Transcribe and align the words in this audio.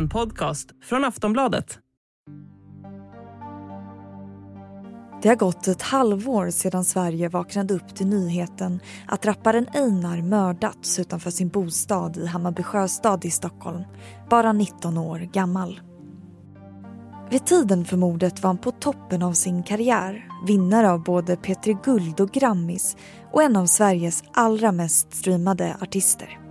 En 0.00 0.08
podcast 0.08 0.70
från 0.82 1.04
Aftonbladet. 1.04 1.78
Det 5.22 5.28
har 5.28 5.36
gått 5.36 5.68
ett 5.68 5.82
halvår 5.82 6.50
sedan 6.50 6.84
Sverige 6.84 7.28
vaknade 7.28 7.74
upp 7.74 7.94
till 7.94 8.06
nyheten 8.06 8.80
att 9.06 9.26
rapparen 9.26 9.66
Einar 9.74 10.22
mördats 10.22 10.98
utanför 10.98 11.30
sin 11.30 11.48
bostad 11.48 12.16
i 12.16 12.26
Hammarby 12.26 12.62
sjöstad 12.62 13.24
i 13.24 13.30
Stockholm, 13.30 13.84
bara 14.30 14.52
19 14.52 14.98
år 14.98 15.18
gammal. 15.18 15.80
Vid 17.30 17.46
tiden 17.46 17.84
för 17.84 17.96
mordet 17.96 18.42
var 18.42 18.48
han 18.48 18.58
på 18.58 18.70
toppen 18.70 19.22
av 19.22 19.32
sin 19.32 19.62
karriär, 19.62 20.28
vinnare 20.46 20.90
av 20.90 21.02
både 21.02 21.34
P3 21.34 21.78
Guld 21.84 22.20
och 22.20 22.30
Grammis 22.30 22.96
och 23.32 23.42
en 23.42 23.56
av 23.56 23.66
Sveriges 23.66 24.24
allra 24.32 24.72
mest 24.72 25.14
streamade 25.14 25.76
artister. 25.80 26.49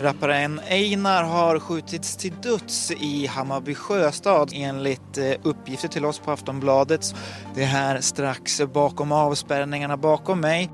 Rapparen 0.00 0.60
Einar 0.68 1.22
har 1.22 1.58
skjutits 1.58 2.16
till 2.16 2.32
döds 2.42 2.90
i 2.90 3.26
Hammarby 3.26 3.74
sjöstad 3.74 4.50
enligt 4.54 5.18
eh, 5.18 5.32
uppgifter 5.42 5.88
till 5.88 6.04
oss 6.04 6.18
på 6.18 6.30
Aftonbladet. 6.30 7.14
Det 7.54 7.62
är 7.62 7.66
här 7.66 8.00
strax 8.00 8.60
bakom 8.72 9.12
avspärrningarna 9.12 9.96
bakom 9.96 10.40
mig. 10.40 10.70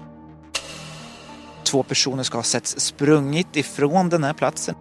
Två 1.62 1.82
personer 1.82 2.22
ska 2.22 2.38
ha 2.38 2.42
setts 2.42 2.80
sprungit 2.80 3.56
ifrån 3.56 4.08
den 4.08 4.24
här 4.24 4.32
platsen. 4.32 4.74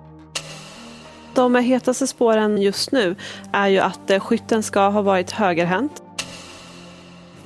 De 1.33 1.55
hetaste 1.55 2.07
spåren 2.07 2.61
just 2.61 2.91
nu 2.91 3.16
är 3.52 3.67
ju 3.67 3.80
att 3.80 4.09
eh, 4.09 4.19
skytten 4.19 4.63
ska 4.63 4.89
ha 4.89 5.02
varit 5.02 5.31
högerhänt. 5.31 6.03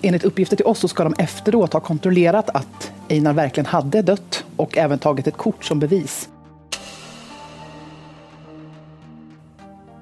Enligt 0.01 0.23
uppgifter 0.23 0.55
till 0.55 0.65
oss 0.65 0.79
så 0.79 0.87
ska 0.87 1.03
de 1.03 1.13
efteråt 1.17 1.73
ha 1.73 1.79
kontrollerat 1.79 2.49
att 2.49 2.91
Einar 3.09 3.33
verkligen 3.33 3.65
hade 3.65 4.01
dött 4.01 4.45
och 4.55 4.77
även 4.77 4.99
tagit 4.99 5.27
ett 5.27 5.37
kort 5.37 5.65
som 5.65 5.79
bevis. 5.79 6.29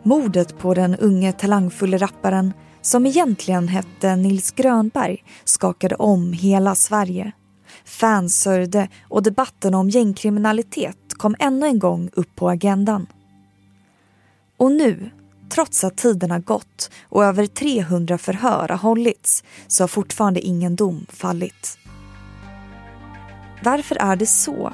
Mordet 0.07 0.57
på 0.57 0.73
den 0.73 0.95
unge 0.95 1.31
talangfulle 1.31 1.97
rapparen 1.97 2.53
som 2.81 3.05
egentligen 3.05 3.67
hette 3.67 4.15
Nils 4.15 4.51
Grönberg 4.51 5.23
skakade 5.43 5.95
om 5.95 6.33
hela 6.33 6.75
Sverige. 6.75 7.31
Fans 7.85 8.41
sörjde 8.41 8.87
och 9.09 9.23
debatten 9.23 9.73
om 9.73 9.89
gängkriminalitet 9.89 11.13
kom 11.17 11.35
ännu 11.39 11.65
en 11.65 11.79
gång 11.79 12.09
upp 12.13 12.35
på 12.35 12.49
agendan. 12.49 13.07
Och 14.57 14.71
nu, 14.71 15.09
trots 15.49 15.83
att 15.83 15.97
tiden 15.97 16.31
har 16.31 16.39
gått 16.39 16.91
och 17.09 17.25
över 17.25 17.45
300 17.45 18.17
förhör 18.17 18.67
har 18.69 18.77
hållits 18.77 19.43
så 19.67 19.83
har 19.83 19.87
fortfarande 19.87 20.39
ingen 20.39 20.75
dom 20.75 21.05
fallit. 21.09 21.77
Varför 23.63 23.95
är 23.95 24.15
det 24.15 24.25
så? 24.25 24.73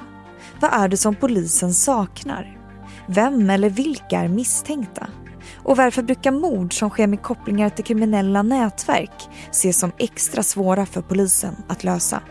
Vad 0.61 0.73
är 0.73 0.87
det 0.87 0.97
som 0.97 1.15
polisen 1.15 1.73
saknar? 1.73 2.57
Vem 3.07 3.49
eller 3.49 3.69
vilka 3.69 4.19
är 4.19 4.27
misstänkta? 4.27 5.07
Och 5.63 5.77
varför 5.77 6.03
brukar 6.03 6.31
mord 6.31 6.79
som 6.79 6.89
sker 6.89 7.07
med 7.07 7.21
kopplingar 7.21 7.69
till 7.69 7.85
kriminella 7.85 8.41
nätverk 8.41 9.29
ses 9.49 9.79
som 9.79 9.91
extra 9.97 10.43
svåra 10.43 10.85
för 10.85 11.01
polisen 11.01 11.55
att 11.67 11.83
lösa? 11.83 12.23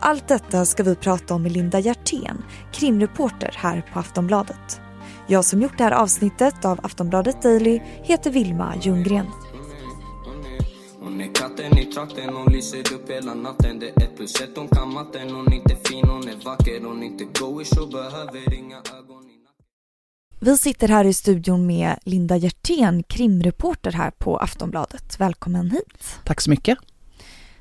Allt 0.00 0.28
detta 0.28 0.64
ska 0.64 0.82
vi 0.82 0.94
prata 0.94 1.34
om 1.34 1.42
med 1.42 1.52
Linda 1.52 1.78
Hjertén, 1.78 2.44
krimreporter 2.72 3.54
här 3.56 3.84
på 3.92 3.98
Aftonbladet. 3.98 4.80
Jag 5.26 5.44
som 5.44 5.62
gjort 5.62 5.78
det 5.78 5.84
här 5.84 5.92
avsnittet 5.92 6.64
av 6.64 6.80
Aftonbladet 6.82 7.42
Daily 7.42 7.80
heter 8.02 8.30
Vilma 8.30 8.74
Ljunggren. 8.82 9.26
Hon 11.00 11.20
är 11.20 11.34
katten 11.34 11.78
i 11.78 11.84
trakten, 11.84 12.34
hon 12.34 12.52
lyser 12.52 12.94
upp 12.94 13.10
hela 13.10 13.34
natten 13.34 13.78
Det 13.78 13.86
är 13.86 14.02
ett 14.02 14.16
plus 14.16 14.40
ett, 14.40 14.56
hon 14.56 14.68
kan 14.68 14.94
matten 14.94 15.30
Hon 15.30 15.52
är 15.52 15.56
inte 15.56 15.76
fin, 15.84 16.08
hon 16.08 16.28
är 16.28 16.44
vacker 16.44 16.80
Hon 16.84 17.02
är 17.02 17.06
inte 17.06 17.24
goish 17.24 17.78
och 17.80 17.88
behöver 17.88 18.54
inga 18.54 18.76
ögon 18.76 19.15
vi 20.46 20.58
sitter 20.58 20.88
här 20.88 21.04
i 21.04 21.12
studion 21.12 21.66
med 21.66 21.98
Linda 22.02 22.36
Hjertén, 22.36 23.02
krimreporter 23.02 23.92
här 23.92 24.10
på 24.10 24.36
Aftonbladet. 24.38 25.20
Välkommen 25.20 25.70
hit. 25.70 26.18
Tack 26.24 26.40
så 26.40 26.50
mycket. 26.50 26.78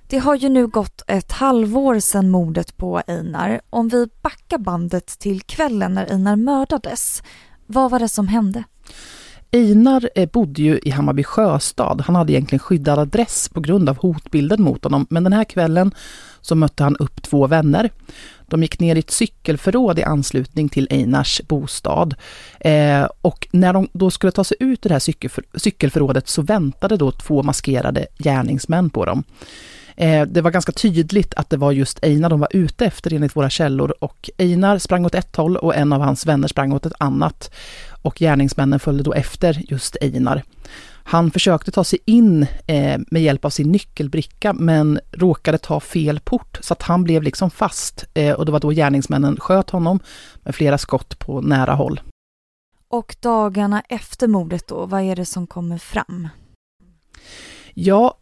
Det 0.07 0.17
har 0.17 0.35
ju 0.35 0.49
nu 0.49 0.67
gått 0.67 1.01
ett 1.07 1.31
halvår 1.31 1.99
sedan 1.99 2.29
mordet 2.29 2.77
på 2.77 3.01
Einar. 3.07 3.61
Om 3.69 3.89
vi 3.89 4.07
backar 4.21 4.57
bandet 4.57 5.07
till 5.07 5.41
kvällen 5.41 5.93
när 5.93 6.11
Einar 6.11 6.35
mördades, 6.35 7.23
vad 7.65 7.91
var 7.91 7.99
det 7.99 8.09
som 8.09 8.27
hände? 8.27 8.63
Einar 9.55 10.09
eh, 10.15 10.29
bodde 10.29 10.61
ju 10.61 10.79
i 10.83 10.89
Hammarby 10.89 11.23
sjöstad. 11.23 12.01
Han 12.01 12.15
hade 12.15 12.33
egentligen 12.33 12.59
skyddad 12.59 12.99
adress 12.99 13.49
på 13.49 13.59
grund 13.59 13.89
av 13.89 13.97
hotbilden 13.97 14.61
mot 14.61 14.83
honom. 14.83 15.07
Men 15.09 15.23
den 15.23 15.33
här 15.33 15.43
kvällen 15.43 15.91
så 16.41 16.55
mötte 16.55 16.83
han 16.83 16.95
upp 16.95 17.21
två 17.21 17.47
vänner. 17.47 17.89
De 18.47 18.61
gick 18.61 18.79
ner 18.79 18.95
i 18.95 18.99
ett 18.99 19.11
cykelförråd 19.11 19.99
i 19.99 20.03
anslutning 20.03 20.69
till 20.69 20.87
Einars 20.91 21.41
bostad. 21.47 22.15
Eh, 22.59 23.07
och 23.21 23.47
när 23.51 23.73
de 23.73 23.87
då 23.93 24.11
skulle 24.11 24.31
ta 24.31 24.43
sig 24.43 24.57
ut 24.59 24.85
ur 24.85 24.89
det 24.89 24.95
här 24.95 25.59
cykelförrådet 25.59 26.27
så 26.27 26.41
väntade 26.41 26.97
då 26.97 27.11
två 27.11 27.43
maskerade 27.43 28.07
gärningsmän 28.17 28.89
på 28.89 29.05
dem. 29.05 29.23
Eh, 29.95 30.25
det 30.27 30.41
var 30.41 30.51
ganska 30.51 30.71
tydligt 30.71 31.33
att 31.33 31.49
det 31.49 31.57
var 31.57 31.71
just 31.71 32.03
Einar 32.03 32.29
de 32.29 32.39
var 32.39 32.49
ute 32.51 32.85
efter 32.85 33.13
enligt 33.13 33.35
våra 33.35 33.49
källor 33.49 33.95
och 33.99 34.29
Einar 34.37 34.77
sprang 34.77 35.05
åt 35.05 35.15
ett 35.15 35.35
håll 35.35 35.57
och 35.57 35.75
en 35.75 35.93
av 35.93 36.01
hans 36.01 36.25
vänner 36.25 36.47
sprang 36.47 36.73
åt 36.73 36.85
ett 36.85 36.93
annat. 36.99 37.51
Och 38.01 38.15
gärningsmännen 38.15 38.79
följde 38.79 39.03
då 39.03 39.13
efter 39.13 39.61
just 39.69 39.97
Einar. 40.01 40.43
Han 41.07 41.31
försökte 41.31 41.71
ta 41.71 41.83
sig 41.83 41.99
in 42.05 42.47
eh, 42.67 42.99
med 43.11 43.21
hjälp 43.21 43.45
av 43.45 43.49
sin 43.49 43.71
nyckelbricka 43.71 44.53
men 44.53 44.99
råkade 45.11 45.57
ta 45.57 45.79
fel 45.79 46.19
port 46.19 46.57
så 46.61 46.73
att 46.73 46.81
han 46.81 47.03
blev 47.03 47.23
liksom 47.23 47.51
fast 47.51 48.05
eh, 48.13 48.33
och 48.33 48.45
det 48.45 48.51
var 48.51 48.59
då 48.59 48.69
gärningsmännen 48.69 49.37
sköt 49.39 49.69
honom 49.69 49.99
med 50.43 50.55
flera 50.55 50.77
skott 50.77 51.19
på 51.19 51.41
nära 51.41 51.73
håll. 51.73 52.01
Och 52.87 53.15
dagarna 53.19 53.83
efter 53.89 54.27
mordet 54.27 54.67
då, 54.67 54.85
vad 54.85 55.01
är 55.01 55.15
det 55.15 55.25
som 55.25 55.47
kommer 55.47 55.77
fram? 55.77 56.27
Ja, 57.73 58.17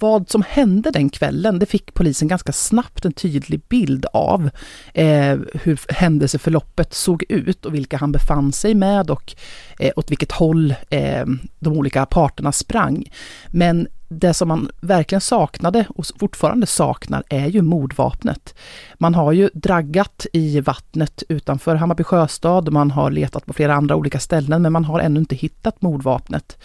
vad 0.00 0.30
som 0.30 0.42
hände 0.48 0.90
den 0.90 1.10
kvällen, 1.10 1.58
det 1.58 1.66
fick 1.66 1.94
polisen 1.94 2.28
ganska 2.28 2.52
snabbt 2.52 3.04
en 3.04 3.12
tydlig 3.12 3.60
bild 3.68 4.06
av 4.12 4.50
eh, 4.94 5.38
hur 5.54 5.92
händelseförloppet 5.92 6.94
såg 6.94 7.24
ut 7.28 7.66
och 7.66 7.74
vilka 7.74 7.96
han 7.96 8.12
befann 8.12 8.52
sig 8.52 8.74
med 8.74 9.10
och 9.10 9.34
eh, 9.78 9.92
åt 9.96 10.10
vilket 10.10 10.32
håll 10.32 10.74
eh, 10.90 11.26
de 11.58 11.72
olika 11.78 12.06
parterna 12.06 12.52
sprang. 12.52 13.10
Men 13.48 13.88
det 14.12 14.34
som 14.34 14.48
man 14.48 14.70
verkligen 14.80 15.20
saknade 15.20 15.86
och 15.88 16.06
fortfarande 16.18 16.66
saknar 16.66 17.24
är 17.28 17.46
ju 17.46 17.62
mordvapnet. 17.62 18.54
Man 18.98 19.14
har 19.14 19.32
ju 19.32 19.50
draggat 19.54 20.26
i 20.32 20.60
vattnet 20.60 21.22
utanför 21.28 21.74
Hammarby 21.74 22.04
sjöstad, 22.04 22.72
man 22.72 22.90
har 22.90 23.10
letat 23.10 23.46
på 23.46 23.52
flera 23.52 23.74
andra 23.74 23.96
olika 23.96 24.20
ställen 24.20 24.62
men 24.62 24.72
man 24.72 24.84
har 24.84 25.00
ännu 25.00 25.20
inte 25.20 25.34
hittat 25.34 25.82
mordvapnet. 25.82 26.58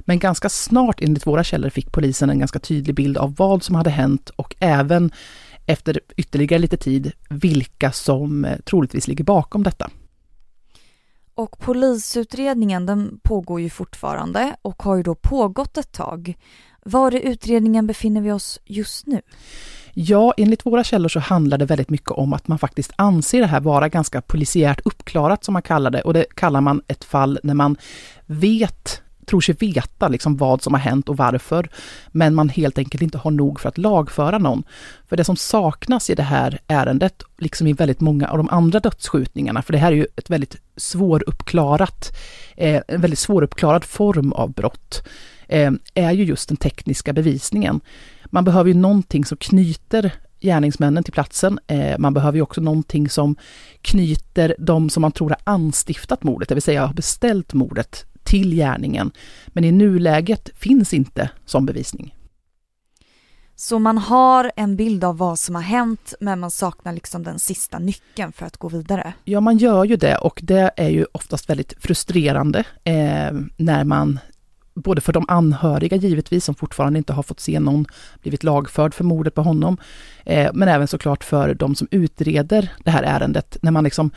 Men 0.00 0.18
ganska 0.18 0.48
snart 0.48 1.00
enligt 1.00 1.26
våra 1.26 1.44
källor 1.44 1.68
fick 1.68 1.92
polisen 1.92 2.30
en 2.30 2.38
ganska 2.38 2.58
tydlig 2.58 2.94
bild 2.94 3.16
av 3.16 3.34
vad 3.36 3.62
som 3.62 3.74
hade 3.74 3.90
hänt 3.90 4.30
och 4.30 4.56
även 4.58 5.10
efter 5.66 6.00
ytterligare 6.16 6.58
lite 6.58 6.76
tid 6.76 7.12
vilka 7.30 7.92
som 7.92 8.44
eh, 8.44 8.58
troligtvis 8.58 9.08
ligger 9.08 9.24
bakom 9.24 9.62
detta. 9.62 9.90
Och 11.34 11.58
polisutredningen 11.58 12.86
den 12.86 13.20
pågår 13.22 13.60
ju 13.60 13.70
fortfarande 13.70 14.56
och 14.62 14.82
har 14.82 14.96
ju 14.96 15.02
då 15.02 15.14
pågått 15.14 15.76
ett 15.76 15.92
tag. 15.92 16.34
Var 16.84 17.14
i 17.14 17.28
utredningen 17.28 17.86
befinner 17.86 18.20
vi 18.20 18.32
oss 18.32 18.60
just 18.64 19.06
nu? 19.06 19.20
Ja, 19.94 20.34
enligt 20.36 20.66
våra 20.66 20.84
källor 20.84 21.08
så 21.08 21.20
handlar 21.20 21.58
det 21.58 21.64
väldigt 21.64 21.90
mycket 21.90 22.10
om 22.10 22.32
att 22.32 22.48
man 22.48 22.58
faktiskt 22.58 22.92
anser 22.96 23.40
det 23.40 23.46
här 23.46 23.60
vara 23.60 23.88
ganska 23.88 24.20
polisiärt 24.20 24.80
uppklarat 24.84 25.44
som 25.44 25.52
man 25.52 25.62
kallar 25.62 25.90
det. 25.90 26.02
Och 26.02 26.14
det 26.14 26.26
kallar 26.34 26.60
man 26.60 26.82
ett 26.86 27.04
fall 27.04 27.38
när 27.42 27.54
man 27.54 27.76
vet 28.26 29.02
tror 29.26 29.40
sig 29.40 29.54
veta 29.54 30.08
liksom 30.08 30.36
vad 30.36 30.62
som 30.62 30.74
har 30.74 30.80
hänt 30.80 31.08
och 31.08 31.16
varför, 31.16 31.68
men 32.08 32.34
man 32.34 32.48
helt 32.48 32.78
enkelt 32.78 33.02
inte 33.02 33.18
har 33.18 33.30
nog 33.30 33.60
för 33.60 33.68
att 33.68 33.78
lagföra 33.78 34.38
någon. 34.38 34.64
För 35.08 35.16
det 35.16 35.24
som 35.24 35.36
saknas 35.36 36.10
i 36.10 36.14
det 36.14 36.22
här 36.22 36.58
ärendet, 36.66 37.22
liksom 37.38 37.66
i 37.66 37.72
väldigt 37.72 38.00
många 38.00 38.28
av 38.28 38.36
de 38.36 38.48
andra 38.48 38.80
dödsskjutningarna, 38.80 39.62
för 39.62 39.72
det 39.72 39.78
här 39.78 39.92
är 39.92 39.96
ju 39.96 40.06
ett 40.16 40.30
väldigt 40.30 40.56
svåruppklarat, 40.76 42.16
eh, 42.56 42.82
en 42.88 43.00
väldigt 43.00 43.18
svåruppklarad 43.18 43.84
form 43.84 44.32
av 44.32 44.52
brott, 44.52 45.02
är 45.94 46.12
ju 46.12 46.24
just 46.24 46.48
den 46.48 46.56
tekniska 46.56 47.12
bevisningen. 47.12 47.80
Man 48.26 48.44
behöver 48.44 48.68
ju 48.68 48.74
någonting 48.74 49.24
som 49.24 49.36
knyter 49.36 50.12
gärningsmännen 50.40 51.04
till 51.04 51.12
platsen. 51.12 51.58
Eh, 51.66 51.98
man 51.98 52.14
behöver 52.14 52.36
ju 52.36 52.42
också 52.42 52.60
någonting 52.60 53.08
som 53.08 53.36
knyter 53.80 54.54
de 54.58 54.90
som 54.90 55.00
man 55.00 55.12
tror 55.12 55.28
har 55.28 55.38
anstiftat 55.44 56.22
mordet, 56.22 56.48
det 56.48 56.54
vill 56.54 56.62
säga 56.62 56.86
har 56.86 56.94
beställt 56.94 57.54
mordet 57.54 58.06
till 58.22 58.54
gärningen. 58.54 59.10
Men 59.46 59.64
i 59.64 59.72
nuläget 59.72 60.50
finns 60.54 60.94
inte 60.94 61.30
som 61.44 61.66
bevisning. 61.66 62.14
Så 63.56 63.78
man 63.78 63.98
har 63.98 64.52
en 64.56 64.76
bild 64.76 65.04
av 65.04 65.16
vad 65.18 65.38
som 65.38 65.54
har 65.54 65.62
hänt 65.62 66.14
men 66.20 66.40
man 66.40 66.50
saknar 66.50 66.92
liksom 66.92 67.22
den 67.22 67.38
sista 67.38 67.78
nyckeln 67.78 68.32
för 68.32 68.46
att 68.46 68.56
gå 68.56 68.68
vidare? 68.68 69.12
Ja, 69.24 69.40
man 69.40 69.58
gör 69.58 69.84
ju 69.84 69.96
det 69.96 70.16
och 70.16 70.40
det 70.42 70.70
är 70.76 70.88
ju 70.88 71.06
oftast 71.12 71.50
väldigt 71.50 71.74
frustrerande 71.78 72.64
eh, 72.84 73.32
när 73.56 73.84
man 73.84 74.18
både 74.74 75.00
för 75.00 75.12
de 75.12 75.24
anhöriga 75.28 75.96
givetvis, 75.96 76.44
som 76.44 76.54
fortfarande 76.54 76.98
inte 76.98 77.12
har 77.12 77.22
fått 77.22 77.40
se 77.40 77.60
någon 77.60 77.86
blivit 78.22 78.42
lagförd 78.42 78.94
för 78.94 79.04
mordet 79.04 79.34
på 79.34 79.42
honom, 79.42 79.76
eh, 80.24 80.50
men 80.54 80.68
även 80.68 80.88
såklart 80.88 81.24
för 81.24 81.54
de 81.54 81.74
som 81.74 81.88
utreder 81.90 82.72
det 82.84 82.90
här 82.90 83.02
ärendet, 83.02 83.56
när 83.62 83.70
man 83.70 83.84
liksom 83.84 84.10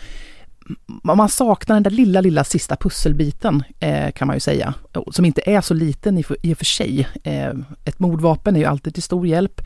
man 1.03 1.29
saknar 1.29 1.75
den 1.75 1.83
där 1.83 1.91
lilla, 1.91 2.21
lilla 2.21 2.43
sista 2.43 2.75
pusselbiten 2.75 3.63
eh, 3.79 4.11
kan 4.11 4.27
man 4.27 4.35
ju 4.35 4.39
säga, 4.39 4.73
som 5.11 5.25
inte 5.25 5.41
är 5.45 5.61
så 5.61 5.73
liten 5.73 6.17
i, 6.17 6.23
för, 6.23 6.37
i 6.41 6.53
och 6.53 6.57
för 6.57 6.65
sig. 6.65 7.07
Eh, 7.23 7.53
ett 7.85 7.99
mordvapen 7.99 8.55
är 8.55 8.59
ju 8.59 8.65
alltid 8.65 8.93
till 8.93 9.03
stor 9.03 9.27
hjälp. 9.27 9.61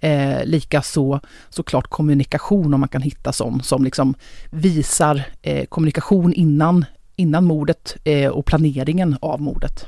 Eh, 0.00 0.44
Likaså 0.44 1.20
såklart 1.48 1.86
kommunikation 1.86 2.74
om 2.74 2.80
man 2.80 2.88
kan 2.88 3.02
hitta 3.02 3.32
sån 3.32 3.62
som 3.62 3.84
liksom 3.84 4.14
visar 4.50 5.22
eh, 5.42 5.64
kommunikation 5.66 6.32
innan, 6.32 6.84
innan 7.16 7.44
mordet 7.44 7.96
eh, 8.04 8.28
och 8.28 8.46
planeringen 8.46 9.16
av 9.20 9.40
mordet. 9.40 9.86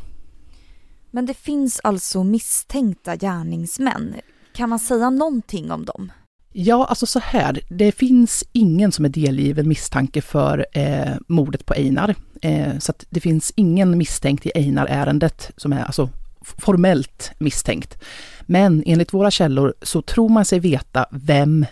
Men 1.14 1.26
det 1.26 1.34
finns 1.34 1.80
alltså 1.84 2.24
misstänkta 2.24 3.16
gärningsmän. 3.16 4.14
Kan 4.54 4.68
man 4.68 4.78
säga 4.78 5.10
någonting 5.10 5.70
om 5.70 5.84
dem? 5.84 6.12
Ja, 6.52 6.86
alltså 6.86 7.06
så 7.06 7.18
här. 7.18 7.60
Det 7.68 7.92
finns 7.92 8.44
ingen 8.52 8.92
som 8.92 9.04
är 9.04 9.08
delgiven 9.08 9.68
misstanke 9.68 10.22
för 10.22 10.66
eh, 10.72 11.12
mordet 11.28 11.66
på 11.66 11.74
Einar. 11.74 12.14
Eh, 12.42 12.78
så 12.78 12.90
att 12.90 13.04
det 13.10 13.20
finns 13.20 13.52
ingen 13.56 13.98
misstänkt 13.98 14.46
i 14.46 14.50
Einar-ärendet 14.54 15.50
som 15.56 15.72
är 15.72 15.84
alltså 15.84 16.08
formellt 16.40 17.32
misstänkt. 17.38 17.98
Men 18.40 18.82
enligt 18.86 19.12
våra 19.12 19.30
källor 19.30 19.74
så 19.82 20.02
tror 20.02 20.28
man 20.28 20.44
sig 20.44 20.58
veta 20.58 21.06
vem 21.10 21.66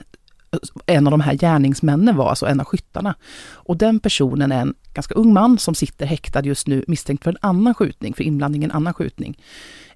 en 0.87 1.07
av 1.07 1.11
de 1.11 1.21
här 1.21 1.35
gärningsmännen 1.35 2.17
var, 2.17 2.29
alltså 2.29 2.47
en 2.47 2.61
av 2.61 2.67
skyttarna. 2.67 3.15
Och 3.53 3.77
den 3.77 4.01
personen 4.01 4.53
är 4.53 4.61
en 4.61 4.75
ganska 4.95 5.15
ung 5.15 5.33
man 5.33 5.59
som 5.59 5.75
sitter 5.75 6.07
häktad 6.07 6.45
just 6.45 6.67
nu 6.67 6.85
misstänkt 6.89 7.25
för 7.25 7.31
en 7.31 7.37
annan 7.41 7.75
skjutning, 7.75 8.15
för 8.15 8.25
inblandning 8.25 8.63
i 8.63 8.65
en 8.65 8.71
annan 8.71 8.95
skjutning. 8.95 9.39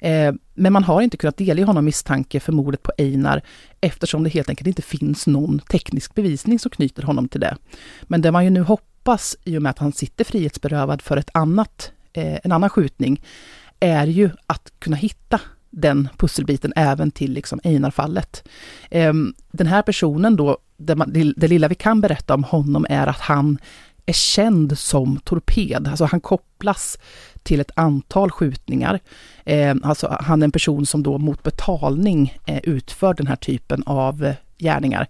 Eh, 0.01 0.35
men 0.55 0.73
man 0.73 0.85
har 0.85 1.03
inte 1.03 1.17
kunnat 1.17 1.37
delge 1.37 1.65
honom 1.65 1.85
misstanke 1.85 2.41
för 2.41 2.53
mordet 2.53 2.83
på 2.83 2.93
Einar 2.99 3.43
eftersom 3.81 4.25
det 4.25 4.31
helt 4.31 4.49
enkelt 4.49 4.69
inte 4.69 4.83
finns 4.83 5.27
någon 5.27 5.59
teknisk 5.59 6.15
bevisning 6.15 6.59
som 6.59 6.71
knyter 6.71 7.03
honom 7.03 7.29
till 7.29 7.41
det. 7.41 7.57
Men 8.03 8.23
det 8.23 8.33
man 8.33 8.45
ju 8.45 8.51
nu 8.51 8.63
hoppas, 8.63 9.37
i 9.45 9.59
och 9.59 9.63
med 9.63 9.71
att 9.71 9.79
han 9.79 9.93
sitter 9.93 10.25
frihetsberövad 10.25 11.03
för 11.03 11.17
ett 11.17 11.31
annat, 11.35 11.93
eh, 12.13 12.39
en 12.45 12.53
annan 12.53 12.71
skjutning, 12.71 13.23
är 13.81 14.07
ju 14.07 14.31
att 14.47 14.73
kunna 14.79 14.97
hitta 14.97 15.41
den 15.77 16.09
pusselbiten 16.17 16.73
även 16.77 17.11
till 17.11 17.33
liksom 17.33 17.61
Einar-fallet. 17.65 18.49
Ehm, 18.91 19.35
den 19.51 19.67
här 19.67 19.83
personen 19.83 20.37
då, 20.37 20.59
det, 20.77 20.97
man, 20.97 21.13
det 21.37 21.49
lilla 21.49 21.69
vi 21.69 21.75
kan 21.75 22.01
berätta 22.01 22.35
om 22.35 22.45
honom 22.45 22.87
är 22.89 23.07
att 23.07 23.21
han 23.21 23.59
är 24.07 24.13
känd 24.13 24.79
som 24.79 25.19
torped, 25.25 25.89
alltså 25.89 26.05
han 26.05 26.21
kopplas 26.21 26.99
till 27.43 27.61
ett 27.61 27.71
antal 27.75 28.31
skjutningar. 28.31 29.01
Eh, 29.45 29.75
alltså 29.83 30.17
han 30.21 30.43
är 30.43 30.45
en 30.45 30.53
person 30.53 30.87
som 30.87 31.03
då 31.03 31.19
mot 31.19 31.43
betalning 31.43 32.39
eh, 32.47 32.61
utför 32.63 33.15
den 33.15 33.27
här 33.27 33.37
typen 33.37 33.83
av 33.87 34.25
eh, 34.25 34.35
gärningar. 34.59 35.07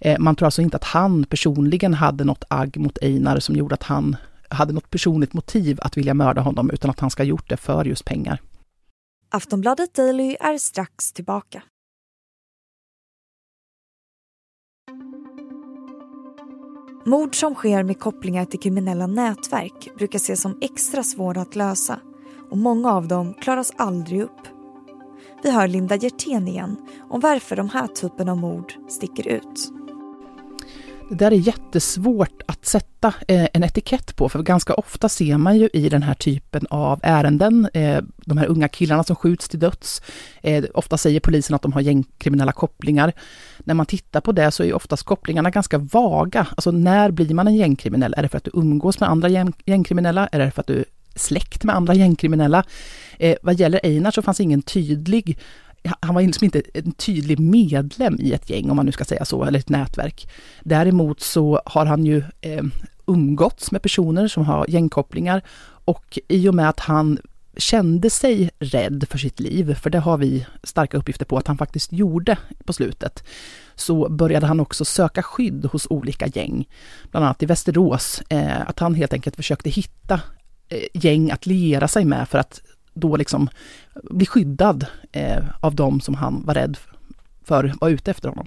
Eh, 0.00 0.18
man 0.18 0.36
tror 0.36 0.46
alltså 0.46 0.62
inte 0.62 0.76
att 0.76 0.84
han 0.84 1.24
personligen 1.24 1.94
hade 1.94 2.24
något 2.24 2.44
agg 2.48 2.76
mot 2.76 2.98
Einar 3.02 3.40
som 3.40 3.56
gjorde 3.56 3.74
att 3.74 3.82
han 3.82 4.16
hade 4.48 4.72
något 4.72 4.90
personligt 4.90 5.32
motiv 5.32 5.78
att 5.82 5.96
vilja 5.96 6.14
mörda 6.14 6.40
honom, 6.40 6.70
utan 6.70 6.90
att 6.90 7.00
han 7.00 7.10
ska 7.10 7.22
ha 7.22 7.28
gjort 7.28 7.48
det 7.48 7.56
för 7.56 7.84
just 7.84 8.04
pengar. 8.04 8.40
Aftonbladet 9.30 9.94
Daily 9.94 10.36
är 10.40 10.58
strax 10.58 11.12
tillbaka. 11.12 11.62
Mord 17.06 17.40
som 17.40 17.54
sker 17.54 17.82
med 17.82 18.00
kopplingar 18.00 18.44
till 18.44 18.60
kriminella 18.60 19.06
nätverk 19.06 19.88
brukar 19.96 20.18
ses 20.18 20.40
som 20.40 20.58
extra 20.60 21.02
svåra 21.02 21.40
att 21.40 21.56
lösa 21.56 22.00
och 22.50 22.58
många 22.58 22.92
av 22.92 23.08
dem 23.08 23.34
klaras 23.34 23.72
aldrig 23.76 24.22
upp. 24.22 24.48
Vi 25.42 25.50
hör 25.50 25.68
Linda 25.68 25.96
Hjertén 25.96 26.48
igen 26.48 26.76
om 27.10 27.20
varför 27.20 27.56
de 27.56 27.68
här 27.68 27.86
typen 27.86 28.28
av 28.28 28.36
mord 28.36 28.72
sticker 28.88 29.28
ut. 29.28 29.77
Det 31.10 31.14
där 31.14 31.30
är 31.30 31.36
jättesvårt 31.36 32.42
att 32.46 32.66
sätta 32.66 33.14
eh, 33.28 33.46
en 33.52 33.64
etikett 33.64 34.16
på, 34.16 34.28
för 34.28 34.42
ganska 34.42 34.74
ofta 34.74 35.08
ser 35.08 35.38
man 35.38 35.58
ju 35.58 35.68
i 35.72 35.88
den 35.88 36.02
här 36.02 36.14
typen 36.14 36.66
av 36.70 37.00
ärenden, 37.02 37.68
eh, 37.74 38.00
de 38.16 38.38
här 38.38 38.46
unga 38.46 38.68
killarna 38.68 39.04
som 39.04 39.16
skjuts 39.16 39.48
till 39.48 39.58
döds, 39.58 40.02
eh, 40.42 40.64
ofta 40.74 40.98
säger 40.98 41.20
polisen 41.20 41.54
att 41.54 41.62
de 41.62 41.72
har 41.72 41.80
gängkriminella 41.80 42.52
kopplingar. 42.52 43.12
När 43.58 43.74
man 43.74 43.86
tittar 43.86 44.20
på 44.20 44.32
det 44.32 44.50
så 44.50 44.64
är 44.64 44.74
oftast 44.74 45.02
kopplingarna 45.02 45.50
ganska 45.50 45.78
vaga. 45.78 46.46
Alltså 46.50 46.70
när 46.70 47.10
blir 47.10 47.34
man 47.34 47.48
en 47.48 47.56
gängkriminell? 47.56 48.14
Är 48.16 48.22
det 48.22 48.28
för 48.28 48.36
att 48.36 48.44
du 48.44 48.50
umgås 48.54 49.00
med 49.00 49.08
andra 49.08 49.28
gängkriminella? 49.64 50.28
Är 50.32 50.38
det 50.38 50.50
för 50.50 50.60
att 50.60 50.66
du 50.66 50.78
är 50.78 50.84
släkt 51.14 51.64
med 51.64 51.76
andra 51.76 51.94
gängkriminella? 51.94 52.64
Eh, 53.18 53.36
vad 53.42 53.60
gäller 53.60 53.80
Einar 53.82 54.10
så 54.10 54.22
fanns 54.22 54.40
ingen 54.40 54.62
tydlig 54.62 55.38
han 56.00 56.14
var 56.14 56.22
liksom 56.22 56.44
inte 56.44 56.62
en 56.74 56.92
tydlig 56.92 57.38
medlem 57.38 58.16
i 58.20 58.32
ett 58.32 58.50
gäng, 58.50 58.70
om 58.70 58.76
man 58.76 58.86
nu 58.86 58.92
ska 58.92 59.04
säga 59.04 59.24
så, 59.24 59.44
eller 59.44 59.58
ett 59.58 59.68
nätverk. 59.68 60.28
Däremot 60.64 61.20
så 61.20 61.60
har 61.64 61.86
han 61.86 62.06
ju 62.06 62.22
eh, 62.40 62.64
umgåtts 63.06 63.72
med 63.72 63.82
personer 63.82 64.28
som 64.28 64.44
har 64.44 64.66
gängkopplingar 64.68 65.42
och 65.84 66.18
i 66.28 66.48
och 66.48 66.54
med 66.54 66.68
att 66.68 66.80
han 66.80 67.18
kände 67.56 68.10
sig 68.10 68.50
rädd 68.58 69.04
för 69.10 69.18
sitt 69.18 69.40
liv, 69.40 69.74
för 69.74 69.90
det 69.90 69.98
har 69.98 70.18
vi 70.18 70.46
starka 70.62 70.96
uppgifter 70.96 71.24
på 71.24 71.38
att 71.38 71.46
han 71.46 71.58
faktiskt 71.58 71.92
gjorde 71.92 72.36
på 72.64 72.72
slutet, 72.72 73.24
så 73.74 74.08
började 74.08 74.46
han 74.46 74.60
också 74.60 74.84
söka 74.84 75.22
skydd 75.22 75.66
hos 75.66 75.86
olika 75.90 76.26
gäng, 76.26 76.68
bland 77.10 77.26
annat 77.26 77.42
i 77.42 77.46
Västerås, 77.46 78.22
eh, 78.28 78.68
att 78.68 78.78
han 78.78 78.94
helt 78.94 79.12
enkelt 79.12 79.36
försökte 79.36 79.70
hitta 79.70 80.20
eh, 80.68 80.82
gäng 80.94 81.30
att 81.30 81.46
liera 81.46 81.88
sig 81.88 82.04
med 82.04 82.28
för 82.28 82.38
att 82.38 82.60
då 83.00 83.16
liksom 83.16 83.48
bli 84.10 84.26
skyddad 84.26 84.86
eh, 85.12 85.44
av 85.60 85.74
dem 85.74 86.00
som 86.00 86.14
han 86.14 86.44
var 86.44 86.54
rädd 86.54 86.78
för 87.44 87.74
var 87.80 87.88
ute 87.88 88.10
efter 88.10 88.28
honom. 88.28 88.46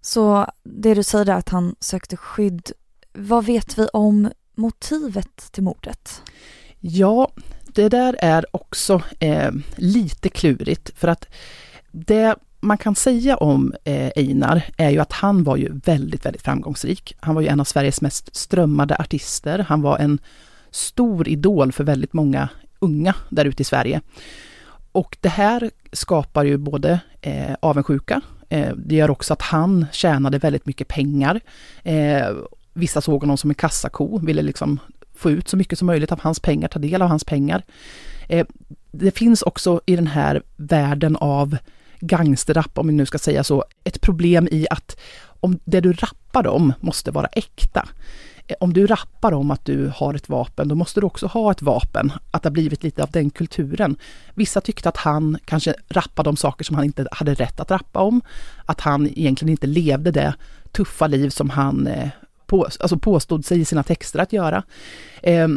Så 0.00 0.46
det 0.62 0.94
du 0.94 1.02
säger 1.02 1.28
är 1.28 1.34
att 1.34 1.48
han 1.48 1.74
sökte 1.80 2.16
skydd. 2.16 2.72
Vad 3.12 3.44
vet 3.44 3.78
vi 3.78 3.86
om 3.92 4.30
motivet 4.54 5.52
till 5.52 5.62
mordet? 5.62 6.22
Ja, 6.80 7.32
det 7.66 7.88
där 7.88 8.16
är 8.18 8.56
också 8.56 9.02
eh, 9.18 9.50
lite 9.76 10.28
klurigt 10.28 10.90
för 10.98 11.08
att 11.08 11.26
det 11.90 12.36
man 12.60 12.78
kan 12.78 12.94
säga 12.94 13.36
om 13.36 13.74
eh, 13.84 14.10
Einar 14.16 14.62
är 14.76 14.90
ju 14.90 14.98
att 14.98 15.12
han 15.12 15.44
var 15.44 15.56
ju 15.56 15.80
väldigt, 15.84 16.26
väldigt 16.26 16.42
framgångsrik. 16.42 17.16
Han 17.20 17.34
var 17.34 17.42
ju 17.42 17.48
en 17.48 17.60
av 17.60 17.64
Sveriges 17.64 18.00
mest 18.00 18.36
strömmade 18.36 18.96
artister. 18.96 19.58
Han 19.58 19.82
var 19.82 19.98
en 19.98 20.18
stor 20.70 21.28
idol 21.28 21.72
för 21.72 21.84
väldigt 21.84 22.12
många 22.12 22.48
unga 22.78 23.14
där 23.28 23.44
ute 23.44 23.62
i 23.62 23.64
Sverige. 23.64 24.00
Och 24.92 25.16
det 25.20 25.28
här 25.28 25.70
skapar 25.92 26.44
ju 26.44 26.56
både 26.56 27.00
eh, 27.20 27.54
avundsjuka, 27.60 28.20
eh, 28.48 28.72
det 28.76 28.94
gör 28.94 29.10
också 29.10 29.32
att 29.32 29.42
han 29.42 29.86
tjänade 29.92 30.38
väldigt 30.38 30.66
mycket 30.66 30.88
pengar. 30.88 31.40
Eh, 31.82 32.28
vissa 32.72 33.00
såg 33.00 33.20
honom 33.20 33.36
som 33.36 33.50
en 33.50 33.54
kassako, 33.54 34.18
ville 34.18 34.42
liksom 34.42 34.78
få 35.14 35.30
ut 35.30 35.48
så 35.48 35.56
mycket 35.56 35.78
som 35.78 35.86
möjligt 35.86 36.12
av 36.12 36.20
hans 36.20 36.40
pengar, 36.40 36.68
ta 36.68 36.78
del 36.78 37.02
av 37.02 37.08
hans 37.08 37.24
pengar. 37.24 37.62
Eh, 38.28 38.46
det 38.90 39.18
finns 39.18 39.42
också 39.42 39.80
i 39.86 39.96
den 39.96 40.06
här 40.06 40.42
världen 40.56 41.16
av 41.16 41.56
gangsterrap, 42.00 42.78
om 42.78 42.86
vi 42.86 42.92
nu 42.92 43.06
ska 43.06 43.18
säga 43.18 43.44
så, 43.44 43.64
ett 43.84 44.00
problem 44.00 44.48
i 44.50 44.66
att 44.70 44.96
om 45.40 45.58
det 45.64 45.80
du 45.80 45.92
rappar 45.92 46.46
om 46.46 46.72
måste 46.80 47.10
vara 47.10 47.26
äkta 47.26 47.88
om 48.60 48.72
du 48.72 48.86
rappar 48.86 49.32
om 49.32 49.50
att 49.50 49.64
du 49.64 49.92
har 49.94 50.14
ett 50.14 50.28
vapen, 50.28 50.68
då 50.68 50.74
måste 50.74 51.00
du 51.00 51.06
också 51.06 51.26
ha 51.26 51.50
ett 51.50 51.62
vapen. 51.62 52.12
Att 52.30 52.42
det 52.42 52.48
har 52.48 52.52
blivit 52.52 52.82
lite 52.82 53.02
av 53.02 53.10
den 53.10 53.30
kulturen. 53.30 53.96
Vissa 54.34 54.60
tyckte 54.60 54.88
att 54.88 54.96
han 54.96 55.38
kanske 55.44 55.74
rappade 55.88 56.30
om 56.30 56.36
saker 56.36 56.64
som 56.64 56.76
han 56.76 56.84
inte 56.84 57.08
hade 57.12 57.34
rätt 57.34 57.60
att 57.60 57.70
rappa 57.70 58.00
om. 58.00 58.22
Att 58.66 58.80
han 58.80 59.06
egentligen 59.06 59.50
inte 59.50 59.66
levde 59.66 60.10
det 60.10 60.34
tuffa 60.72 61.06
liv 61.06 61.30
som 61.30 61.50
han 61.50 61.86
eh, 61.86 62.08
på, 62.46 62.64
alltså 62.64 62.98
påstod 62.98 63.44
sig 63.44 63.60
i 63.60 63.64
sina 63.64 63.82
texter 63.82 64.18
att 64.18 64.32
göra. 64.32 64.62
Eh, 65.22 65.48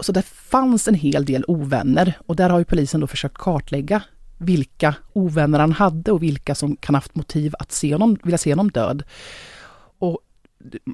så 0.00 0.12
det 0.12 0.22
fanns 0.22 0.88
en 0.88 0.94
hel 0.94 1.24
del 1.24 1.44
ovänner 1.48 2.18
och 2.26 2.36
där 2.36 2.50
har 2.50 2.58
ju 2.58 2.64
polisen 2.64 3.00
då 3.00 3.06
försökt 3.06 3.38
kartlägga 3.38 4.02
vilka 4.38 4.94
ovänner 5.12 5.58
han 5.58 5.72
hade 5.72 6.12
och 6.12 6.22
vilka 6.22 6.54
som 6.54 6.76
kan 6.76 6.94
haft 6.94 7.14
motiv 7.14 7.54
att 7.58 7.72
se 7.72 7.92
honom, 7.92 8.18
vilja 8.22 8.38
se 8.38 8.52
honom 8.52 8.70
död. 8.70 9.02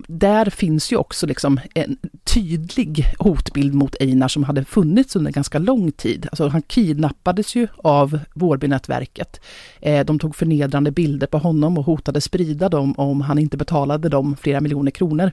Där 0.07 0.51
finns 0.51 0.93
ju 0.93 0.97
också 0.97 1.27
liksom 1.27 1.61
en 1.75 1.97
tydlig 2.25 3.07
hotbild 3.19 3.75
mot 3.75 3.97
Einar 4.01 4.29
som 4.29 4.45
hade 4.45 4.65
funnits 4.65 5.17
under 5.17 5.33
ganska 5.33 5.59
lång 5.59 5.93
tid. 5.93 6.27
Alltså 6.31 6.49
han 6.49 6.63
kidnappades 6.63 7.55
ju 7.55 7.69
av 7.77 8.19
Vårbynätverket. 8.35 9.41
Eh, 9.81 10.05
de 10.05 10.19
tog 10.19 10.37
förnedrande 10.37 10.91
bilder 10.91 11.27
på 11.27 11.39
honom 11.39 11.79
och 11.79 11.85
hotade 11.85 12.21
sprida 12.21 12.69
dem 12.69 12.95
om 12.99 13.21
han 13.21 13.39
inte 13.39 13.57
betalade 13.57 14.09
dem 14.09 14.37
flera 14.41 14.61
miljoner 14.61 14.91
kronor. 14.91 15.33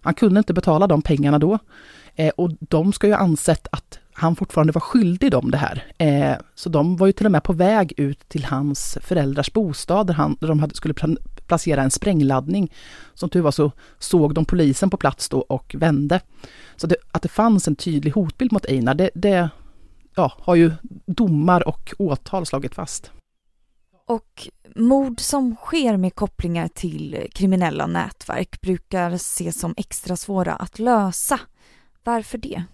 Han 0.00 0.14
kunde 0.14 0.38
inte 0.38 0.54
betala 0.54 0.86
de 0.86 1.02
pengarna 1.02 1.38
då. 1.38 1.58
Eh, 2.16 2.32
och 2.36 2.50
de 2.60 2.92
ska 2.92 3.06
ju 3.06 3.14
ansett 3.14 3.68
att 3.72 3.98
han 4.12 4.36
fortfarande 4.36 4.72
var 4.72 4.80
skyldig 4.80 5.30
dem 5.30 5.50
det 5.50 5.58
här. 5.58 5.84
Eh, 5.98 6.36
så 6.54 6.68
de 6.68 6.96
var 6.96 7.06
ju 7.06 7.12
till 7.12 7.26
och 7.26 7.32
med 7.32 7.42
på 7.42 7.52
väg 7.52 7.92
ut 7.96 8.28
till 8.28 8.44
hans 8.44 8.98
föräldrars 9.00 9.52
bostad 9.52 10.06
där, 10.06 10.14
han, 10.14 10.36
där 10.40 10.48
de 10.48 10.60
hade, 10.60 10.74
skulle 10.74 10.94
placera 11.48 11.82
en 11.82 11.90
sprängladdning. 11.90 12.72
Som 13.14 13.30
tur 13.30 13.40
var 13.40 13.50
så 13.50 13.72
såg 13.98 14.34
de 14.34 14.44
polisen 14.44 14.90
på 14.90 14.96
plats 14.96 15.28
då 15.28 15.40
och 15.40 15.74
vände. 15.78 16.20
Så 16.76 16.86
det, 16.86 16.96
att 17.12 17.22
det 17.22 17.28
fanns 17.28 17.68
en 17.68 17.76
tydlig 17.76 18.12
hotbild 18.12 18.52
mot 18.52 18.66
Einar, 18.66 18.94
det, 18.94 19.10
det 19.14 19.50
ja, 20.14 20.32
har 20.38 20.54
ju 20.54 20.72
domar 21.06 21.68
och 21.68 21.94
åtal 21.98 22.46
slagit 22.46 22.74
fast. 22.74 23.10
Och 24.06 24.48
mord 24.74 25.20
som 25.20 25.56
sker 25.56 25.96
med 25.96 26.14
kopplingar 26.14 26.68
till 26.68 27.26
kriminella 27.32 27.86
nätverk 27.86 28.60
brukar 28.60 29.10
ses 29.10 29.60
som 29.60 29.74
extra 29.76 30.16
svåra 30.16 30.54
att 30.54 30.78
lösa. 30.78 31.40
Varför 32.04 32.38
det? 32.38 32.64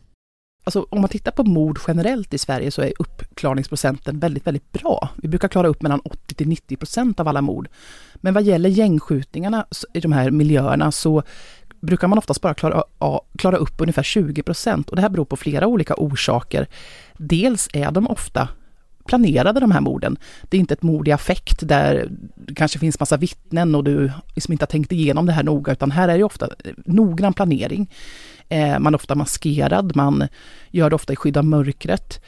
Alltså, 0.65 0.87
om 0.91 1.01
man 1.01 1.11
tittar 1.11 1.33
på 1.33 1.45
mord 1.45 1.79
generellt 1.87 2.35
i 2.35 2.39
Sverige 2.39 2.71
så 2.71 2.83
är 2.83 2.93
uppklarningsprocenten 2.99 4.19
väldigt, 4.19 4.47
väldigt 4.47 4.73
bra. 4.73 5.09
Vi 5.17 5.29
brukar 5.29 5.49
klara 5.49 5.69
upp 5.69 5.83
mellan 5.83 6.01
80 6.01 6.35
till 6.35 6.49
90 6.49 6.77
procent 6.77 7.21
av 7.21 7.29
alla 7.29 7.43
mord. 7.43 7.69
Men 8.25 8.35
vad 8.35 8.43
gäller 8.43 8.69
gängskjutningarna 8.69 9.67
i 9.93 10.01
de 10.01 10.13
här 10.13 10.31
miljöerna 10.31 10.93
så 10.93 11.23
brukar 11.81 12.09
man 12.09 12.19
oftast 12.19 12.41
bara 12.41 12.55
klara, 12.55 12.83
klara 13.39 13.57
upp 13.57 13.75
ungefär 13.81 14.03
20 14.03 14.43
procent 14.43 14.91
och 14.91 14.97
det 14.97 15.03
här 15.03 15.09
beror 15.09 15.25
på 15.25 15.37
flera 15.37 15.67
olika 15.67 15.95
orsaker. 15.97 16.69
Dels 17.17 17.69
är 17.73 17.91
de 17.91 18.07
ofta 18.07 18.49
planerade 19.07 19.61
de 19.61 19.71
här 19.71 19.81
morden. 19.81 20.17
Det 20.43 20.57
är 20.57 20.59
inte 20.59 20.75
ett 20.75 20.83
mord 20.83 21.09
i 21.09 21.13
affekt 21.13 21.69
där 21.69 22.09
det 22.35 22.55
kanske 22.55 22.79
finns 22.79 23.01
massa 23.01 23.17
vittnen 23.17 23.75
och 23.75 23.85
du 23.85 24.13
liksom 24.35 24.53
inte 24.53 24.63
har 24.63 24.71
tänkt 24.71 24.93
igenom 24.93 25.27
det 25.27 25.33
här 25.33 25.43
noga 25.43 25.73
utan 25.73 25.91
här 25.91 26.09
är 26.09 26.19
det 26.19 26.25
ofta 26.25 26.49
eh, 26.65 26.73
noggrann 26.87 27.33
planering. 27.33 27.91
Eh, 28.49 28.79
man 28.79 28.95
är 28.95 28.99
ofta 28.99 29.15
maskerad, 29.15 29.97
man 29.97 30.29
gör 30.71 30.91
det 30.91 30.97
ofta 30.97 31.13
i 31.13 31.17
skydd 31.17 31.37
av 31.37 31.45
mörkret. 31.45 32.25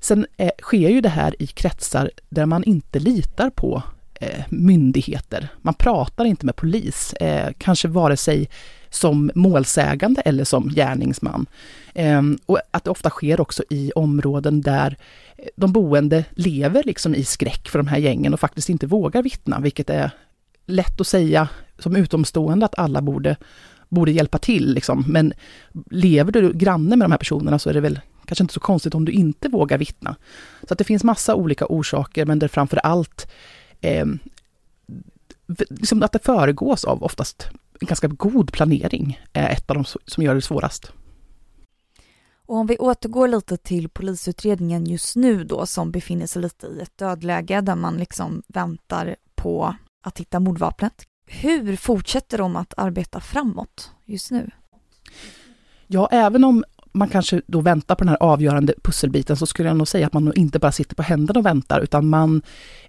Sen 0.00 0.26
eh, 0.36 0.50
sker 0.62 0.88
ju 0.88 1.00
det 1.00 1.08
här 1.08 1.42
i 1.42 1.46
kretsar 1.46 2.10
där 2.28 2.46
man 2.46 2.64
inte 2.64 2.98
litar 2.98 3.50
på 3.50 3.82
Eh, 4.20 4.44
myndigheter. 4.48 5.48
Man 5.62 5.74
pratar 5.74 6.24
inte 6.24 6.46
med 6.46 6.56
polis, 6.56 7.12
eh, 7.12 7.52
kanske 7.58 7.88
vare 7.88 8.16
sig 8.16 8.48
som 8.90 9.30
målsägande 9.34 10.20
eller 10.20 10.44
som 10.44 10.68
gärningsman. 10.68 11.46
Ehm, 11.94 12.38
och 12.46 12.60
att 12.70 12.84
det 12.84 12.90
ofta 12.90 13.10
sker 13.10 13.40
också 13.40 13.62
i 13.70 13.92
områden 13.92 14.60
där 14.60 14.96
eh, 15.36 15.44
de 15.56 15.72
boende 15.72 16.24
lever 16.30 16.82
liksom 16.82 17.14
i 17.14 17.24
skräck 17.24 17.68
för 17.68 17.78
de 17.78 17.86
här 17.86 17.98
gängen 17.98 18.34
och 18.34 18.40
faktiskt 18.40 18.68
inte 18.68 18.86
vågar 18.86 19.22
vittna, 19.22 19.60
vilket 19.60 19.90
är 19.90 20.10
lätt 20.66 21.00
att 21.00 21.06
säga 21.06 21.48
som 21.78 21.96
utomstående 21.96 22.66
att 22.66 22.78
alla 22.78 23.02
borde, 23.02 23.36
borde 23.88 24.12
hjälpa 24.12 24.38
till. 24.38 24.74
Liksom. 24.74 25.04
Men 25.08 25.32
lever 25.90 26.32
du 26.32 26.52
granne 26.52 26.96
med 26.96 27.04
de 27.04 27.12
här 27.12 27.18
personerna 27.18 27.58
så 27.58 27.70
är 27.70 27.74
det 27.74 27.80
väl 27.80 28.00
kanske 28.26 28.44
inte 28.44 28.54
så 28.54 28.60
konstigt 28.60 28.94
om 28.94 29.04
du 29.04 29.12
inte 29.12 29.48
vågar 29.48 29.78
vittna. 29.78 30.16
Så 30.68 30.72
att 30.72 30.78
det 30.78 30.84
finns 30.84 31.04
massa 31.04 31.34
olika 31.34 31.66
orsaker, 31.66 32.26
men 32.26 32.38
det 32.38 32.48
framför 32.48 32.76
allt 32.76 33.26
eh, 33.84 34.06
liksom 35.70 36.02
att 36.02 36.12
det 36.12 36.24
föregås 36.24 36.84
av 36.84 37.02
oftast 37.02 37.48
en 37.80 37.86
ganska 37.86 38.08
god 38.08 38.52
planering 38.52 39.20
är 39.32 39.48
ett 39.48 39.70
av 39.70 39.76
de 39.76 39.84
som 39.84 40.24
gör 40.24 40.34
det 40.34 40.42
svårast. 40.42 40.92
Och 42.46 42.56
om 42.56 42.66
vi 42.66 42.78
återgår 42.78 43.28
lite 43.28 43.56
till 43.56 43.88
polisutredningen 43.88 44.84
just 44.84 45.16
nu 45.16 45.44
då 45.44 45.66
som 45.66 45.90
befinner 45.90 46.26
sig 46.26 46.42
lite 46.42 46.66
i 46.66 46.80
ett 46.80 46.98
dödläge 46.98 47.60
där 47.60 47.76
man 47.76 47.96
liksom 47.96 48.42
väntar 48.48 49.16
på 49.34 49.76
att 50.04 50.20
hitta 50.20 50.40
mordvapnet. 50.40 51.02
Hur 51.26 51.76
fortsätter 51.76 52.38
de 52.38 52.56
att 52.56 52.74
arbeta 52.76 53.20
framåt 53.20 53.92
just 54.04 54.30
nu? 54.30 54.50
Ja, 55.86 56.08
även 56.12 56.44
om 56.44 56.64
man 56.94 57.08
kanske 57.08 57.42
då 57.46 57.60
väntar 57.60 57.94
på 57.94 58.04
den 58.04 58.08
här 58.08 58.22
avgörande 58.22 58.74
pusselbiten 58.82 59.36
så 59.36 59.46
skulle 59.46 59.68
jag 59.68 59.76
nog 59.76 59.88
säga 59.88 60.06
att 60.06 60.12
man 60.12 60.32
inte 60.36 60.58
bara 60.58 60.72
sitter 60.72 60.94
på 60.94 61.02
händerna 61.02 61.40
och 61.40 61.46
väntar 61.46 61.80
utan 61.80 62.08
man 62.08 62.42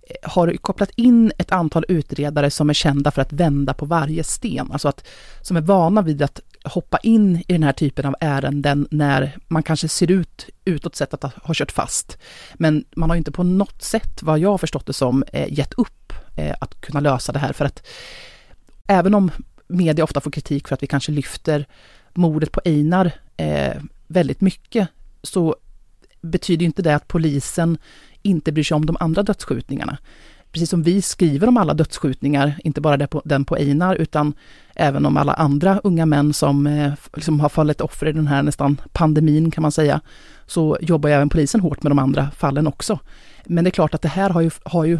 eh, 0.03 0.29
har 0.29 0.57
kopplat 0.57 0.89
in 0.95 1.31
ett 1.37 1.51
antal 1.51 1.85
utredare 1.87 2.51
som 2.51 2.69
är 2.69 2.73
kända 2.73 3.11
för 3.11 3.21
att 3.21 3.33
vända 3.33 3.73
på 3.73 3.85
varje 3.85 4.23
sten, 4.23 4.71
alltså 4.71 4.87
att 4.87 5.07
som 5.41 5.57
är 5.57 5.61
vana 5.61 6.01
vid 6.01 6.21
att 6.21 6.39
hoppa 6.63 6.97
in 6.97 7.43
i 7.47 7.53
den 7.53 7.63
här 7.63 7.71
typen 7.71 8.05
av 8.05 8.15
ärenden 8.19 8.87
när 8.91 9.37
man 9.47 9.63
kanske 9.63 9.87
ser 9.87 10.11
ut 10.11 10.49
utåt 10.65 10.95
sett 10.95 11.13
att 11.13 11.23
ha 11.23 11.53
kört 11.53 11.71
fast. 11.71 12.17
Men 12.53 12.85
man 12.95 13.09
har 13.09 13.17
inte 13.17 13.31
på 13.31 13.43
något 13.43 13.81
sätt, 13.81 14.23
vad 14.23 14.39
jag 14.39 14.49
har 14.49 14.57
förstått 14.57 14.85
det 14.85 14.93
som, 14.93 15.23
eh, 15.33 15.53
gett 15.53 15.73
upp 15.73 16.13
eh, 16.35 16.55
att 16.61 16.81
kunna 16.81 16.99
lösa 16.99 17.31
det 17.31 17.39
här 17.39 17.53
för 17.53 17.65
att 17.65 17.87
även 18.87 19.13
om 19.15 19.31
media 19.67 20.03
ofta 20.03 20.21
får 20.21 20.31
kritik 20.31 20.67
för 20.67 20.73
att 20.73 20.83
vi 20.83 20.87
kanske 20.87 21.11
lyfter 21.11 21.65
mordet 22.13 22.51
på 22.51 22.61
Einar 22.65 23.11
eh, 23.37 23.75
väldigt 24.07 24.41
mycket 24.41 24.87
så 25.23 25.55
betyder 26.21 26.65
inte 26.65 26.81
det 26.81 26.95
att 26.95 27.07
polisen 27.07 27.77
inte 28.21 28.51
bryr 28.51 28.63
sig 28.63 28.75
om 28.75 28.85
de 28.85 28.97
andra 28.99 29.23
dödsskjutningarna. 29.23 29.97
Precis 30.51 30.69
som 30.69 30.83
vi 30.83 31.01
skriver 31.01 31.47
om 31.47 31.57
alla 31.57 31.73
dödsskjutningar, 31.73 32.59
inte 32.63 32.81
bara 32.81 33.07
den 33.25 33.45
på 33.45 33.55
Einar, 33.55 33.95
utan 33.95 34.33
även 34.75 35.05
om 35.05 35.17
alla 35.17 35.33
andra 35.33 35.79
unga 35.83 36.05
män 36.05 36.33
som 36.33 36.67
eh, 36.67 36.93
liksom 37.15 37.39
har 37.39 37.49
fallit 37.49 37.81
offer 37.81 38.07
i 38.07 38.11
den 38.11 38.27
här 38.27 38.43
nästan 38.43 38.81
pandemin 38.93 39.51
kan 39.51 39.61
man 39.61 39.71
säga, 39.71 40.01
så 40.45 40.77
jobbar 40.81 41.09
ju 41.09 41.15
även 41.15 41.29
polisen 41.29 41.61
hårt 41.61 41.83
med 41.83 41.91
de 41.91 41.99
andra 41.99 42.31
fallen 42.31 42.67
också. 42.67 42.99
Men 43.45 43.63
det 43.63 43.69
är 43.69 43.71
klart 43.71 43.93
att 43.93 44.01
det 44.01 44.07
här 44.07 44.29
har 44.29 44.41
ju, 44.41 44.51
har 44.63 44.85
ju 44.85 44.99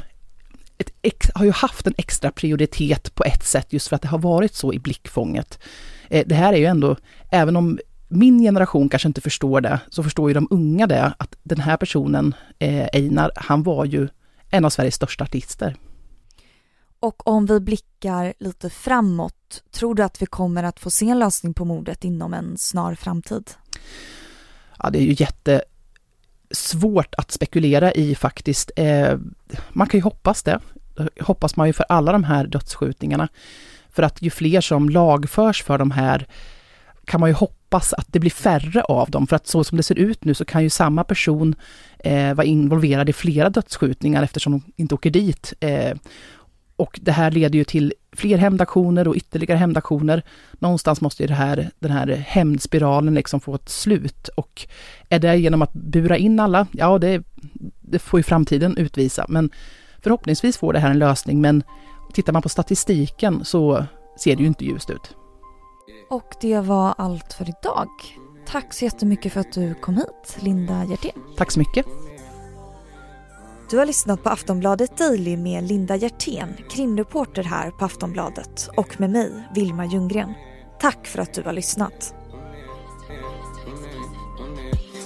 ett, 1.01 1.31
har 1.35 1.45
ju 1.45 1.51
haft 1.51 1.88
en 1.88 1.93
extra 1.97 2.31
prioritet 2.31 3.15
på 3.15 3.24
ett 3.24 3.43
sätt 3.43 3.74
just 3.74 3.88
för 3.88 3.95
att 3.95 4.01
det 4.01 4.07
har 4.07 4.19
varit 4.19 4.53
så 4.53 4.74
i 4.74 4.79
blickfånget. 4.79 5.59
Eh, 6.09 6.24
det 6.27 6.35
här 6.35 6.53
är 6.53 6.57
ju 6.57 6.65
ändå, 6.65 6.95
även 7.29 7.55
om 7.55 7.79
min 8.07 8.39
generation 8.39 8.89
kanske 8.89 9.07
inte 9.07 9.21
förstår 9.21 9.62
det, 9.62 9.79
så 9.89 10.03
förstår 10.03 10.29
ju 10.29 10.33
de 10.33 10.47
unga 10.50 10.88
det, 10.88 11.13
att 11.19 11.35
den 11.43 11.59
här 11.59 11.77
personen, 11.77 12.35
eh, 12.59 12.88
Einar, 12.93 13.31
han 13.35 13.63
var 13.63 13.85
ju 13.85 14.07
en 14.50 14.65
av 14.65 14.69
Sveriges 14.69 14.95
största 14.95 15.24
artister. 15.24 15.75
Och 17.00 17.27
om 17.27 17.45
vi 17.45 17.59
blickar 17.59 18.33
lite 18.39 18.69
framåt, 18.69 19.63
tror 19.71 19.95
du 19.95 20.03
att 20.03 20.21
vi 20.21 20.25
kommer 20.25 20.63
att 20.63 20.79
få 20.79 20.89
se 20.89 21.09
en 21.09 21.19
lösning 21.19 21.53
på 21.53 21.65
mordet 21.65 22.03
inom 22.03 22.33
en 22.33 22.57
snar 22.57 22.95
framtid? 22.95 23.51
Ja, 24.79 24.89
det 24.89 25.00
är 25.00 25.03
ju 25.03 25.15
jättesvårt 25.17 27.15
att 27.15 27.31
spekulera 27.31 27.93
i 27.93 28.15
faktiskt. 28.15 28.71
Eh, 28.75 29.17
man 29.69 29.88
kan 29.88 29.97
ju 29.97 30.03
hoppas 30.03 30.43
det. 30.43 30.59
Hoppas 31.21 31.55
man 31.55 31.67
ju 31.67 31.74
för 31.74 31.85
alla 31.89 32.12
de 32.12 32.24
här 32.24 32.47
dödsskjutningarna. 32.47 33.27
För 33.89 34.03
att 34.03 34.21
ju 34.21 34.29
fler 34.29 34.62
som 34.62 34.89
lagförs 34.89 35.63
för 35.63 35.77
de 35.77 35.91
här 35.91 36.27
kan 37.05 37.19
man 37.19 37.29
ju 37.29 37.33
hoppas 37.33 37.93
att 37.93 38.07
det 38.07 38.19
blir 38.19 38.31
färre 38.31 38.81
av 38.81 39.09
dem, 39.09 39.27
för 39.27 39.35
att 39.35 39.47
så 39.47 39.63
som 39.63 39.77
det 39.77 39.83
ser 39.83 40.00
ut 40.00 40.25
nu 40.25 40.33
så 40.33 40.45
kan 40.45 40.63
ju 40.63 40.69
samma 40.69 41.03
person 41.03 41.55
eh, 42.00 42.33
vara 42.33 42.45
involverad 42.45 43.09
i 43.09 43.13
flera 43.13 43.50
dödsskjutningar 43.50 44.24
eftersom 44.24 44.51
de 44.51 44.62
inte 44.75 44.95
åker 44.95 45.09
dit. 45.09 45.53
Eh, 45.59 45.97
och 46.75 47.00
det 47.01 47.12
här 47.12 47.31
leder 47.31 47.59
ju 47.59 47.63
till 47.63 47.93
fler 48.12 48.38
hämndaktioner 48.38 49.07
och 49.07 49.15
ytterligare 49.15 49.57
hämndaktioner. 49.57 50.24
Någonstans 50.53 51.01
måste 51.01 51.24
ju 51.24 51.27
det 51.27 51.33
här, 51.33 51.69
den 51.79 51.91
här 51.91 52.07
hämndspiralen 52.07 53.13
liksom 53.13 53.39
få 53.39 53.55
ett 53.55 53.69
slut. 53.69 54.27
Och 54.27 54.67
är 55.09 55.19
det 55.19 55.38
genom 55.38 55.62
att 55.62 55.74
bura 55.74 56.17
in 56.17 56.39
alla? 56.39 56.67
Ja, 56.71 56.97
det, 56.97 57.24
det 57.81 58.00
får 58.00 58.19
ju 58.19 58.24
framtiden 58.24 58.77
utvisa. 58.77 59.25
Men 59.29 59.50
förhoppningsvis 60.00 60.57
får 60.57 60.74
det 60.74 60.79
här 60.79 60.91
en 60.91 61.00
lösning. 61.00 61.41
Men 61.41 61.63
tittar 62.13 62.33
man 62.33 62.41
på 62.41 62.50
statistiken 62.50 63.45
så 63.45 63.85
ser 64.19 64.35
det 64.35 64.41
ju 64.41 64.47
inte 64.47 64.65
ljust 64.65 64.89
ut. 64.89 65.15
Och 66.09 66.35
det 66.41 66.59
var 66.59 66.95
allt 66.97 67.33
för 67.33 67.49
idag. 67.49 67.89
Tack 68.45 68.73
så 68.73 68.85
jättemycket 68.85 69.33
för 69.33 69.39
att 69.39 69.53
du 69.53 69.73
kom 69.73 69.97
hit, 69.97 70.37
Linda 70.39 70.83
Hjertén. 70.83 71.23
Tack 71.37 71.51
så 71.51 71.59
mycket. 71.59 71.85
Du 73.69 73.77
har 73.77 73.85
lyssnat 73.85 74.23
på 74.23 74.29
Aftonbladet 74.29 74.97
Daily 74.97 75.37
med 75.37 75.63
Linda 75.63 75.95
Hjertén, 75.95 76.55
krimreporter 76.69 77.43
här 77.43 77.71
på 77.71 77.85
Aftonbladet 77.85 78.69
och 78.77 78.99
med 78.99 79.09
mig, 79.09 79.43
Vilma 79.55 79.85
Ljunggren. 79.85 80.33
Tack 80.79 81.07
för 81.07 81.19
att 81.19 81.33
du 81.33 81.41
har 81.41 81.53
lyssnat. 81.53 82.15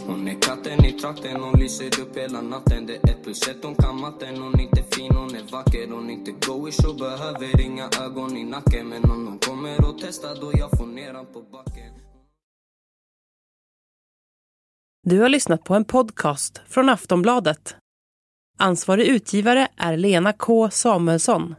Hon 0.08 0.28
är 0.28 0.42
katten 0.42 0.86
i 0.86 0.92
trakten, 0.92 1.42
hon 1.42 1.60
lyser 1.60 2.02
upp 2.02 2.18
hela 2.18 2.42
natten. 2.42 2.86
Det 2.86 2.96
är 2.96 3.10
ett 3.10 3.24
plus 3.24 3.48
ett, 3.48 3.64
hon 3.64 3.76
kan 3.76 4.02
matten. 4.02 4.42
Hon 4.42 4.60
är 4.60 4.64
inte 4.64 4.84
fin, 4.84 5.16
hon 5.16 5.36
är 5.36 5.52
vacker. 5.52 5.88
Hon 5.88 6.10
är 6.10 6.14
inte 6.14 6.32
goish 6.32 6.86
och 6.90 6.96
behöver 6.96 7.62
inga 7.62 7.90
ögon 8.02 8.38
i 8.38 8.44
nacken. 8.44 8.90
Men 8.90 9.04
om 9.04 9.28
hon 9.28 9.40
kommer 9.40 9.90
och 9.90 9.96
testar 10.02 10.36
då 10.42 10.52
jag 10.54 10.78
får 10.78 10.86
ner 10.86 11.14
han 11.14 11.26
på 11.26 11.42
backen. 11.42 11.94
Du 15.04 15.20
har 15.20 15.30
lyssnat 15.30 15.64
på 15.64 15.76
en 15.76 15.86
podcast 15.86 16.62
från 16.68 16.90
Aftonbladet. 16.90 17.76
Ansvarig 18.58 19.08
utgivare 19.08 19.68
är 19.78 19.98
Lena 19.98 20.34
K 20.34 20.70
Samuelsson. 20.70 21.56